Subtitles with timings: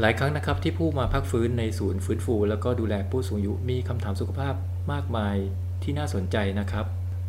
[0.00, 4.54] หลายครั้งนะครับที่ผู้มาพักฟื้นในศูนย์ฟื้นฟู แล้วก็ดูแลผู้สูงอายุมีคำถามสุขภาพ
[4.92, 5.36] มากมาย
[5.82, 6.86] ที่น่าสนใจนะครับ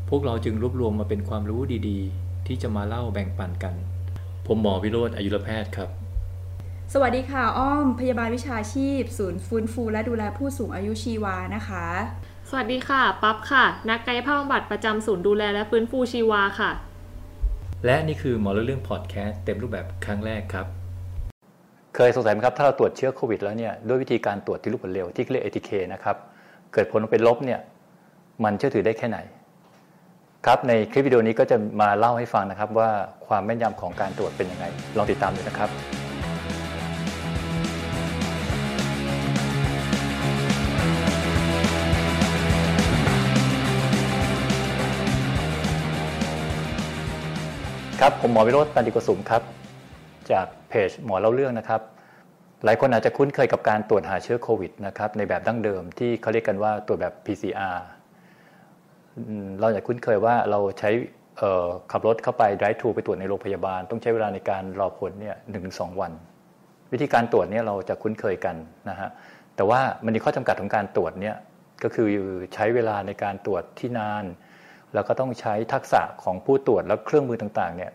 [0.09, 3.75] พวกเราจึงรวบรวมมาเป็นความรู้ดีๆ ที่จะมาเล่าแบ่งปันกัน
[4.47, 5.89] ผมหมอวิโรธอายุรแพทย์ครับ
[6.93, 11.85] สวัสดีค่ะ อ้อม พยาบาลวิชาชีพ ศูนย์ฟื้นฟู และดูแลผู้สูงอายุชีวานะคะ
[12.49, 16.71] สวัสดีค่ะ ปั๊บค่ะ นักกายภาพบำบัดประจำศูนย์ดูแลและฟื้นฟูชีวาค่ะ
[17.85, 20.78] และนี่คือหมอเรื่องพอดแคสต์เต็มรูปแบบครั้งแรกครับ
[22.01, 26.15] เคยสงสัยไหมครับ ถ้าเราตรวจเชื้อโควิดแล้วเนี่ยด้วยวิธีการตรวจที่รูปผลเร็วที่เรียก ATK นะครับ
[26.73, 27.59] เกิดผลเป็นลบเนี่ย
[28.43, 29.19] มันเชื่อถือได้แค่ไหน
[30.45, 32.89] ครับในคลิปวิดีโอนี้ก็จะมาเล่าให้ฟังนะครับว่า
[33.27, 34.65] ความแม่นยำของการตรวจเป็นยังไง
[34.97, 35.69] ลองติดตามดูนะครับ
[48.01, 49.43] ครับผมหมอวิโรจน์ตันติกสุมครับ
[50.31, 51.81] จากเพจหมอเล่าเรื่องนะครับ
[52.65, 57.77] หลายคนอาจจะคุ้นเคยกับการตรวจหาเชื้อโควิดนะครับในแบบดั้งเดิมที่เขาเรียกกันว่าตรวจแบบ PCR
[59.15, 60.89] อืมเราจะคุ้นเคยว่าเราใช้
[61.91, 66.11] ขับรถเข้าไป drive thru ไปตรวจในโรงพยาบาล ต้องใช้เวลาในการรอผลเนี่ยหนึ่งสองวัน
[66.91, 68.55] วิธีการตรวจเนี่ยเราจะคุ้นเคยกัน
[68.89, 69.09] นะฮะ
[69.55, 71.35] แต่ว่ามันมีข้อจำกัดของการตรวจเนี่ย
[71.83, 72.07] ก็คือ
[72.53, 74.25] ใช้เวลาในการตรวจที่นาน
[74.93, 77.91] แล้วก็ต้องใช้ทักษะของผู้ตรวจแล้วเครื่องมือต่างๆเนี่ย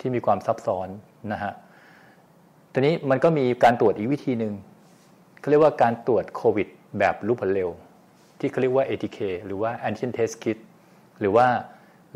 [0.00, 0.88] ที่มีความซับซ้อน
[1.32, 1.52] นะฮะ
[2.72, 4.52] ทีนี้มันก็มีการตรวจอีกวิธีหนึ่ง
[5.40, 6.68] เขาเรียกว่าการตรวจโควิด
[6.98, 7.70] แบบรู้ผลเร็ว
[8.40, 10.58] ที่เขาเรียกว่า ATK หรือว่า Antigen Test Kit
[11.20, 11.46] หรือว่า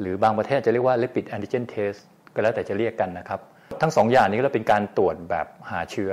[0.00, 1.98] หรือบางประเทศจะเรียกว่า Rapid Antigen Test
[2.34, 3.40] ก็แล้วแต่จะเรียกกันนะครับ
[3.80, 6.12] ทั้งสองอย่างนี้ก็เป็นการตรวจแบบหาเชื้อ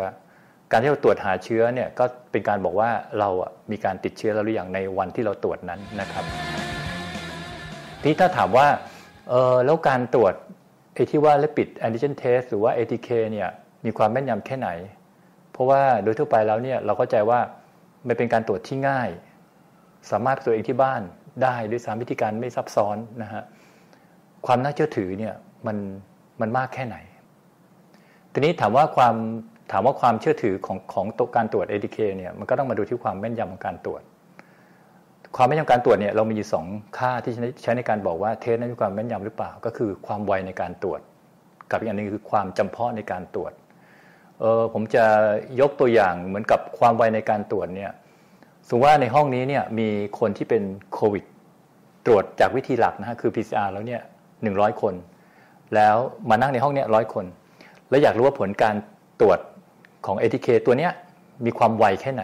[0.72, 6.26] การที่เราตรวจหาเชื้อเนี่ยก็เป็นการบอกว่าเราอะมีการติดเชื้อแล้วหรือยังในวันที่เราตรวจนั้นนะครับ
[8.02, 8.68] ทีนี้ถ้าถามว่า
[9.30, 10.34] เออแล้วการตรวจ
[10.94, 13.50] ไอ้ที่ว่า rapid antigen test หรือว่า ATK เนี่ย
[13.86, 14.70] มีความแม่นยำแค่ไหน
[15.52, 17.40] เพราะว่าโดยทั่วไปแล้วเนี่ยเราเข้าใจว่า
[18.08, 19.10] มันเป็นการตรวจที่ง่าย
[20.12, 21.02] สามารถตรวจเองที่บ้าน
[21.44, 23.44] ได้ด้วยสามวิธีการไม่ซับซ้อนนะฮะ
[24.46, 25.34] ความน่าเชื่อถือเนี่ย
[25.68, 25.78] มัน
[26.42, 26.98] มันมากแค่ไหน
[28.34, 29.16] ทีนี้ถามว่าความ
[29.72, 34.02] ถามว่าความเชื่อถือของของตัวการตรวจ ATK เนี่ยมันก็ต้องมาดูที่ความแม่นยำของการตรวจ
[35.36, 36.66] ความแม่นยำการตรวจเนี่ยเรามีอยู่สอง
[36.98, 37.34] ค่าที่
[37.64, 41.00] ใช้ในการบอกว่าเทสนั้นมีความแม่นยำหรือเปล่า ก็คือความไวในการตรวจ
[41.72, 43.52] กับอีกอันหนึงคือความจำเพาะในการตรวจ
[44.42, 45.06] เออผมจะ
[45.62, 47.92] ยกตัวอย่างเหมือนกับความไวในการตรวจเนี่ย
[48.68, 49.88] สมมติว่าในห้องนี้เนี่ยมี
[50.20, 50.64] คนที่เป็น
[50.94, 51.24] โควิด
[52.06, 54.02] ตรวจจากวิธีหลักนะฮะคือ PCR แล้วเนี่ย
[54.44, 54.94] หนึ่งร้อยคน
[55.76, 55.96] แล้ว
[56.30, 57.26] มานั่งในห้องเนี่ยร้อยคน
[57.90, 58.76] แล้วอยากรู้ว่าผลการ
[59.22, 59.40] ตรวจ
[60.06, 60.92] ของ ATK ตัวเนี้ย
[61.46, 62.24] มีความไวแค่ไหน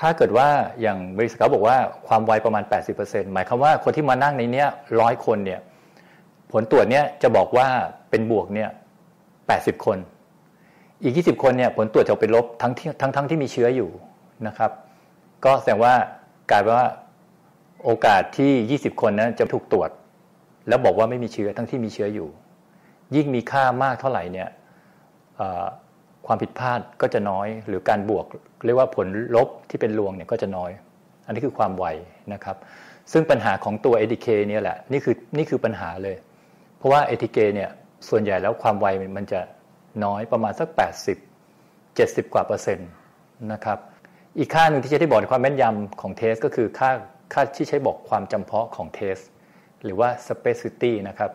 [0.00, 0.48] ถ้าเกิดว่า
[0.80, 1.76] อย่างบริษัทเขาบอกว่า
[2.08, 2.64] ความไวประมาณ
[2.98, 4.68] 80%หมายความว่าคนที่มานั่งในเนี้ย
[5.00, 5.60] ร้อยคนเนี่ย
[6.52, 7.66] ผลตรวจเนี่ยจะบอกว่า
[8.10, 8.70] เป็นบวกเนี่ย
[9.26, 9.98] 80 คน
[11.02, 13.90] อีก 20 คนเนี่ยผลตรวจจะเป็นลบทั้งที่ทั้งทั้งที่มีเชื้ออยู่
[14.46, 14.70] นะครับ
[15.44, 15.94] ก็แสดงว่า
[16.50, 16.88] กลายเป็นว่า
[17.84, 19.90] โอกาสที่ 20 คนนั้นจะถูกตรวจ
[20.68, 22.28] แล้วบอกว่าไม่มีเชื้อทั้งที่มีเชื้ออยู่
[23.14, 24.48] ยิ่งมีค่ามากเท่าไหร่เนี่ย
[26.26, 28.26] ความผิดพลาดก็จะน้อย หรือการบวก
[28.66, 29.06] เรียกว่าผล
[29.36, 30.70] ลบที่เป็นลวงเนี่ยก็จะน้อย
[31.26, 31.86] อันนี้คือความไว
[32.32, 32.56] นะครับ
[33.12, 36.16] ซึ่งปัญหาของตัว ATK เนี่ยแหละนี่คือนี่คือปัญหาเลย
[36.76, 37.70] เพราะว่า ATK เนี่ย
[38.08, 39.40] ส่วนใหญ่แล้วความไวมันจะ
[40.04, 40.68] น้อยประมาณสัก
[41.48, 42.88] 80 70 กว่าเปอร์เซ็นต์
[43.52, 43.78] นะครับ
[44.38, 46.90] อีกค่าหนึ่งที่ใช้ที่บอกในความแม่นยำของ test ก็คือค่า
[47.32, 49.16] ค่าที่ใช้บอกความจำเพาะของ test
[49.84, 51.30] หรือว่า specificity นะครับ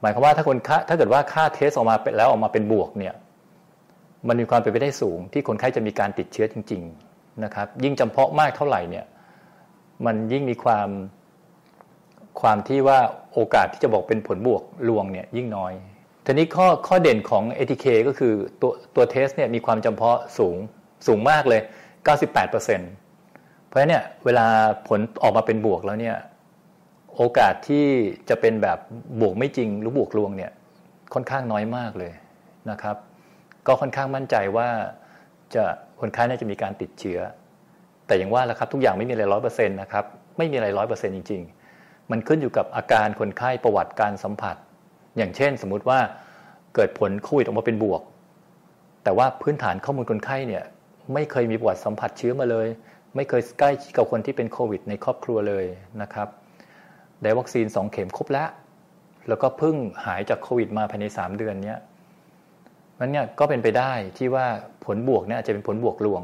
[0.00, 3.14] หมายความว่าถ้าคนคถ้าเกิดว่าค่า test ออกมาแล้วออกมาเป็นบวกเนี่ย
[4.28, 9.04] มันมีความเป็นไปได้สูง ที่คนไข้จะมีการติดเชื้อจริง ๆนะครับ ยิ่งจำเพาะมากเท่าไหร่เนี่ย
[10.06, 10.88] มันยิ่งมีความ
[12.40, 12.98] ความที่ว่า
[13.34, 15.72] โอกาสที่จะบอกเป็นผลบวกลวงเนี่ยยิ่งน้อย
[16.28, 20.56] ทีนี้ข้อข้อเด่นของ ATK ก็คือตัวตัวเทสเนี่ยมีความจำเพาะสูง
[21.06, 21.60] สูงมากเลย
[22.24, 22.50] 98%
[23.68, 24.46] เพราะฉะนั้นเนี่ยเวลา
[24.88, 26.16] ผลออกมาเป็นบวกแล้วเนี่ย
[27.16, 27.86] โอกาสที่
[28.28, 28.78] จะเป็นแบบ
[29.20, 30.52] บวกไม่จริงหรือบวกลวงเนี่ย
[31.14, 32.12] ค่อนข้างน้อยมากเลย
[32.70, 32.96] นะครับ
[33.66, 34.68] ก็ค่อนข้างมั่นใจว่า
[35.54, 35.64] จะ
[36.00, 37.20] คนไข้น่าจะมีการติดเชื้อ
[38.06, 40.04] แต่อย่างว่าแหละครับทุกอย่างไม่มีอะไรร้อยเปอร์เซ็นต์นะครับ
[40.38, 41.42] ไม่มีอะไรร้อยเปอร์เซ็นต์จริง
[41.76, 44.56] ๆ มันขึ้นอยู่กับอาการคนไข้ประวัติการสัมผัส
[45.16, 45.98] อย่างเช่น สมมุติว่า
[46.74, 48.02] เกิดผลโควิดออกมาเป็นบวก
[49.04, 50.64] แต่ว่าพื้นฐานข้อมูลคนไข้เนี่ย
[51.14, 52.68] ไม่เคยมีประวัติสัมผัสเชื้อมาเลย
[53.16, 55.64] ไม่เคยใกล้ชิดกับคนที่เป็นโควิด ในครอบครัวเลย
[56.02, 56.28] นะครับ
[57.22, 58.48] ได้วัคซีน 2 เข็มครบแล้ว
[59.28, 61.78] แล้วก็เพิ่งหายจากโควิดมาภายใน 3 เดือนเนี้ย
[62.98, 64.46] มันเนี่ยก็เป็นไปได้ที่ว่า
[64.84, 66.22] ผลบวกเนี่ยอาจจะเป็นผลบวกลวง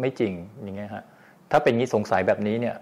[0.00, 0.32] ไม่จริง
[0.62, 1.04] อย่างเงี้ยฮะ
[1.50, 2.76] ถ้าเป็นงี้สงสัยแบบนี้เนี่ย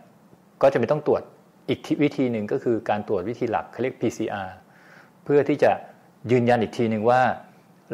[0.63, 1.23] ก็จะไม่ต้องตรวจ
[1.69, 4.49] อีกวิธีหนึ่งก็คือการตรวจวิธีหลักเขาเรียก PCR
[5.27, 5.73] เพื่อที่จะ
[6.31, 7.21] ยืนยันอีกทีหนึ่งว่า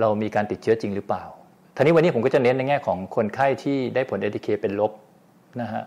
[0.01, 1.23] เรามีการติดเชื้อจริงหรือเปล่า
[1.77, 4.93] ทีนี้วันนี้ผมก็จะเน้นในแง่ของคนไข้ที่ได้ผล ATK เป็นลบ
[5.61, 5.83] นะฮะ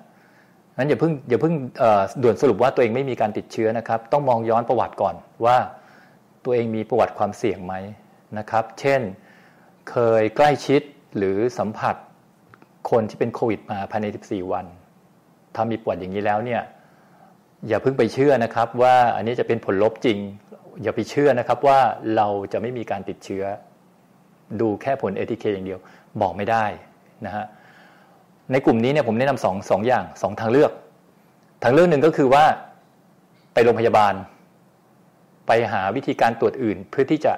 [0.78, 1.54] นั้นอย่าเพิ่งอย่าเพิ่ง
[2.22, 5.16] ด่วนสรุปว่าตัวเองไม่มีการติดเชื้อนะครับ ต้องมองย้อนประวัติก่อน
[5.46, 5.58] ว่า
[6.44, 7.74] ตัวเองมีประวัติความเสี่ยงไหม
[8.38, 9.02] นะครับ เช่น
[9.90, 10.82] เคยใกล้ชิด
[11.18, 11.96] หรือสัมผัส
[12.92, 14.66] คนที่เป็นโควิดมาภายใน 14 วัน
[15.56, 16.62] ถ้ามีปวัติอย่างนี้แล้วเนี่ย
[17.68, 20.18] อย่าเพิ่งไปเชื่อนะครับว่าอันนี้จะเป็นผลลบจริง
[20.82, 21.80] อย่าไปเชื่อนะครับว่า
[22.16, 23.44] เราจะไม่มีการติดเชื้อ
[24.62, 25.80] ดูแค่ผล ATK อย่างเดียว
[26.22, 26.66] บอกไม่ได้
[27.26, 27.46] นะฮะ
[28.52, 30.72] ในกลุ่มนี้เนี่ยผมแนะนำสองสองอย่างสองทางเลือก
[31.64, 32.44] ทางเลือกหนึ่งก็คือว่า
[33.54, 34.14] ไปโรงพยาบาล
[35.48, 37.34] ไปหาวิธีการตรวจอื่น เพื่อที่จะ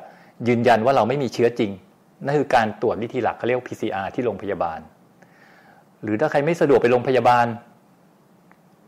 [0.48, 1.72] ยืนยันว่าเราไม่มีเชื้อจริง
[2.26, 4.80] นั่นคือการตรวจวิธีหลักเขาเรียก PCR ที่โรงพยาบาล
[6.04, 7.46] หรือถ้าใครไม่สะดวกไปโรงพยาบาล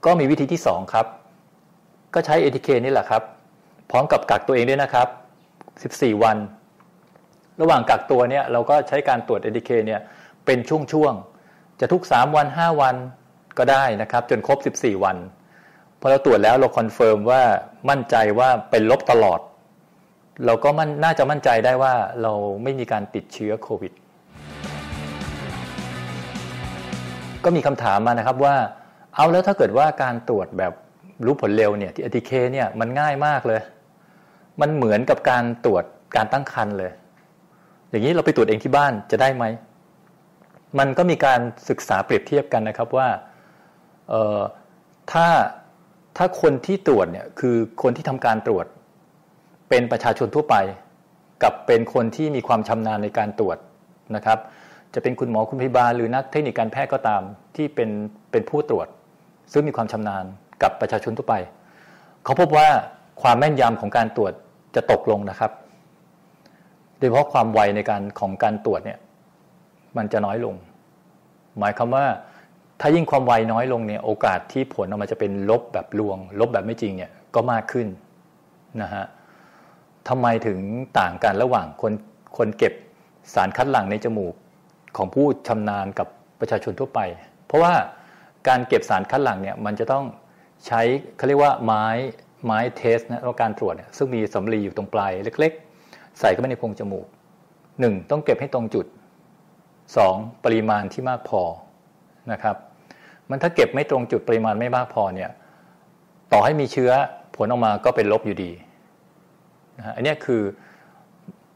[0.05, 1.05] ก็มีวิธีที่สองครับ
[2.13, 3.23] ก็ใช้ ATK นี่แหละครับ
[3.89, 5.07] พร้อมกับกักตัวเองด้วยนะครับ
[5.69, 6.37] 14 วัน
[7.61, 10.01] ระหว่างกักตัวเนี่ยเราก็ใช้การตรวจ ATK เนี่ย
[10.45, 12.95] เป็นช่วงๆ จะทุก 3 วัน 5 วัน
[13.57, 15.17] ก็ได้นะครับ จนครบ 14 วัน
[15.99, 17.41] พอเราตรวจแล้วเรา confirm ว่า
[17.89, 19.39] มั่นใจว่าเป็นลบตลอด
[20.45, 22.33] เราก็มันน่าจะมั่นใจได้ว่าเรา
[22.63, 23.91] ไม่มีการติดเชื้อโควิด
[27.43, 28.55] ก็มีคำถามมานะครับว่า
[29.15, 30.73] อ้าวแล้วถ้าเกิดว่าการตรวจแบบ
[31.25, 33.61] รู้ผลเร็วเนี่ยที่ ATK เนี่ยมันง่ายมากเลย
[34.61, 35.83] มันเหมือนกับการตรวจ
[36.15, 36.91] การตั้งครรภ์เลย
[37.89, 39.45] อย่างนี้เราไปตรวจเองที่บ้านจะได้ไหม
[40.79, 41.39] มันก็มีการ
[41.69, 43.07] ศึกษาเปรียบเทียบกันนะครับว่า
[45.11, 45.27] ถ้า
[46.17, 48.65] ถ้าคนที่ตรวจเนี่ยคือคนที่ทำการตรวจ
[49.69, 50.55] เป็นประชาชนทั่วไป
[51.43, 53.57] กับเป็นคนที่มีความชำนาญในการตรวจ
[54.15, 54.39] นะครับ
[54.93, 57.21] จะเป็นคุณหมอคุณพยาบาลหรือนักเทคนิคการแพทย์ก็ตาม
[57.55, 57.89] ที่เป็น
[58.31, 58.87] เป็นผู้ตรวจ
[59.51, 60.25] ซึ่งมีความชำนาญ
[60.63, 61.35] กับประชาชนทั่วไป
[62.23, 62.67] เขาพบว่า
[63.21, 64.33] ความแม่นยำของการตรวจ
[64.75, 65.51] จะตกลงนะครับ
[66.97, 68.99] โดยเฉพาะความไวในการของการตรวจเนี่ย
[69.97, 70.55] มันจะน้อยลง
[71.59, 72.05] หมายความว่า
[72.79, 77.87] ถ้ายิ่งความไวน้อยลงเนี่ยโอกาสที่ผลออกมาจะเป็นลบแบบลวง ลบแบบไม่จริงเนี่ยก็มากขึ้น
[78.81, 79.05] นะฮะ
[80.07, 80.59] ทำไมถึง
[80.99, 81.93] ต่างกันระหว่างคน
[82.37, 82.73] คนเก็บ
[83.33, 84.33] สารคัดหลั่งในจมูก
[84.97, 86.07] ของผู้ชำนาญกับ
[86.39, 86.99] ประชาชนทั่วไป
[87.45, 87.73] เพราะว่า
[88.47, 90.05] การเก็บสารคัดหลั่งเนี่ยมันจะต้อง
[90.67, 90.81] ใช้
[91.17, 91.85] เขาเรียกว่าไม้
[92.45, 95.51] ไม้เทสนะการตรวจเนี่ยซึ่งมีสำลีอยู่ตรงปลายเล็ก
[95.85, 97.05] ๆ ใส่เข้าไปในโพรงจมูก
[97.79, 98.85] หนึ่งต้องเก็บให้ตรงจุด
[99.97, 100.15] สอง
[100.45, 101.41] ปริมาณที่มากพอ
[102.31, 102.55] นะครับ
[103.29, 105.29] มันถ้าเก็บไม่ตรงจุดปริมาณไม่มากพอเนี่ย
[106.33, 106.91] ต่อให้มีเชื้อ
[107.35, 108.51] ผลออกมาก็เป็นลบอยู่ดี
[109.77, 110.41] นะอันนี้คือ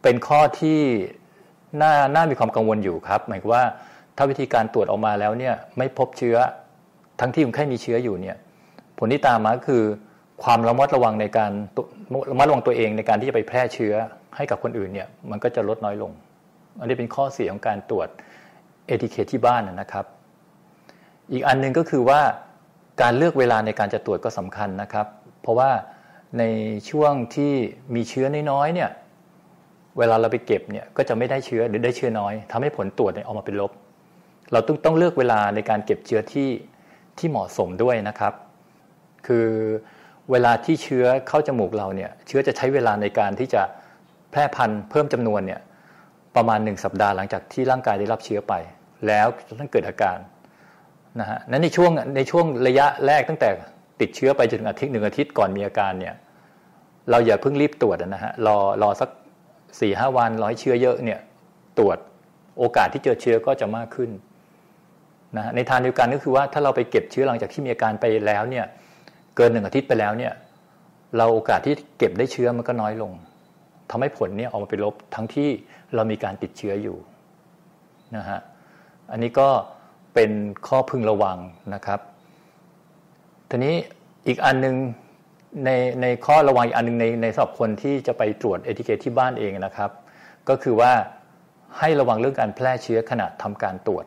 [0.02, 0.80] เป็นข้อที่
[1.82, 3.64] น่าน่ามีความกังวลอยู่ครับ หมายความว่า
[4.18, 6.38] ถ้าวิธีการตรวจออกมาแล้วเนี่ยไม่พบเชื้อ
[7.20, 8.38] ทั้งที่คนไข้มีเชื้ออยู่เนี่ย
[8.98, 9.84] ผลที่ตามมาคือ
[10.44, 11.52] ความระมัดระวังในการ
[12.32, 13.94] ระมัดระวังตัวเองในการที่จะไปแพร่เชื้อ
[14.36, 16.12] ให้กับคนอื่นเนี่ยมันก็จะลดน้อยลง
[16.80, 18.08] อันนี้เป็นข้อเสียของการตรวจ
[18.88, 20.06] เอทีเคที่บ้านนะครับ
[21.32, 22.22] อีกอันนึงก็คือว่า
[23.02, 25.08] การเลือกเวลาในการจะตรวจก็สำคัญนะครับ
[25.42, 25.70] เพราะว่า
[26.40, 26.44] ใน
[26.90, 27.54] ช่วงที่
[27.96, 28.90] มีเชื้อน้อยๆเนี่ย
[29.98, 33.72] เวลาเราไปเก็บเนี่ยก็จะไม่ได้เชื้อหรือได้เชื้อน้อยทำให้ผลตรวจเนี่ยออกมาเป็นลบ
[34.52, 36.50] เราต้องต้องเลือกเวลาในการเก็บเชื้อที่
[37.18, 38.34] ที่เหมาะสมด้วยนะครับ
[39.28, 39.48] คือ
[40.32, 43.62] เวลาที่เชื้อเข้าจมูกเราเนี่ยเชื้อจะใช้เวลาในการที่จะ
[44.32, 45.62] แพร่พันธุ์เพิ่มจำนวนเนี่ย
[46.36, 48.54] ประมาณหนึ่งสัปดาห์หลังจากที่ร่างกายได้รับเชื้อไป
[49.08, 49.28] แล้ว
[49.60, 50.18] ต้องเกิดอาการ
[51.20, 53.50] นะฮะนั้นในช่วงในช่วงระยะแรกตั้งแต่
[54.02, 56.16] ติดเชื้อไปจนถึงอาทิตย์หนึ่งอาทิตย์ก่อนมีอาการเนี่ย
[57.10, 59.10] เราอย่าเพิ่งรีบตรวจนะฮะรอรอสัก
[59.80, 61.20] สี่ห้าวันร้อยเชื้อเยอะเนี่ย
[61.80, 61.98] ตรวจ
[62.60, 64.10] โอกาสที่เจอเชื้อก็จะมากขึ้น
[65.38, 68.66] นะในทางเดียวกันก็คือว่าถ้าเราไปเก็บเชื้อหลังจากที่มีอาการไปแล้วเนี่ย
[69.36, 70.34] เกินหนึ่งอาทิตย์ไปแล้วเนี่ย
[71.18, 73.12] เราโอกาสที่เก็บได้เชื้อมันก็น้อยลง
[73.90, 75.50] ทำให้ผลเนี่ยออกมาเป็นลบทั้งที่
[75.96, 76.98] เรามีการติดเชื้ออยู่
[78.16, 78.40] นะฮะ
[79.12, 79.50] อันนี้ก็
[80.14, 80.32] เป็น
[80.68, 81.38] ข้อพึงระวัง
[81.74, 82.00] นะครับ
[83.50, 83.76] ทีนี้
[84.28, 84.76] อีกอันนึง
[85.66, 85.70] ใน
[86.02, 89.92] ในข้อระวังอีกอันนึงในในสำหรับคนที่จะไปตรวจเอทิเคที่บ้านเองนะครับ
[90.50, 90.92] ก็คือว่า
[91.80, 94.06] ให้ระวังเรื่องการแพร่เชื้อขณะทำการตรวจ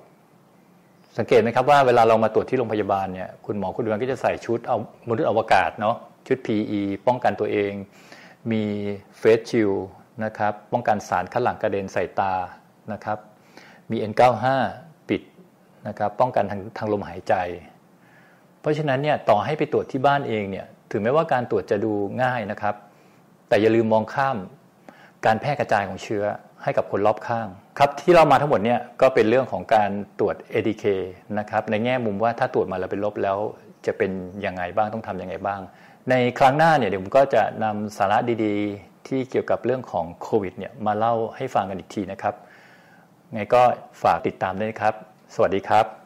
[1.18, 4.76] สังเกตไหมครับว่าเวลาเรามาตรวจที่โรงพยาบาลเนี่ยคุณหมอคุณดูแลก็จะใส่ชุดเอา
[5.08, 5.96] มนุษย์อวกาศเนาะ
[6.26, 7.72] ชุด PE ป้องกันตัวเอง
[8.52, 8.62] มี
[9.18, 9.72] เฟสชิล
[10.24, 12.34] นะครับป้องกันสารคัดหลั่งกระเด็นใส่ตา
[12.92, 13.18] นะครับ
[13.90, 14.44] มี N95
[15.08, 15.22] ปิด
[15.88, 17.34] นะครับป้องกันทางทางลมหายใจ
[18.60, 21.92] เพราะฉะนั้นเนี่ยต่อให้ไปตรวจที่บ้านเองเนี่ยถึงแม้ว่าการตรวจจะดู
[22.22, 22.74] ง่ายนะครับ
[23.48, 24.36] แต่อย่าลืมมองข้าม
[25.26, 26.24] การแพร่กระจายของเชื้อ
[26.66, 30.84] ให้กับคนรอบข้างครับที่เรามาทั้งหมดเนี่ยก็เป็นเรื่องของการตรวจ ADK
[31.38, 33.38] นะครับในแง่มุมว่าถ้าตรวจมาแล้วเป็นลบแล้ว
[33.86, 34.10] จะเป็น
[34.46, 35.60] ยังไงบ้างต้องทํำยังไงบ้าง
[36.10, 42.34] ในครั้งหน้าเนี่ยเดี๋ยวผมก็จะนำสาระดีๆ ที่เกี่ยวกับเรื่องของโควิดเนี่ยมาเล่าให้ฟังกันอีกทีนะครับ
[43.32, 43.62] ไงก็
[44.02, 44.94] ฝากติดตามด้วยนะครับ
[45.34, 46.05] สวัสดีครับ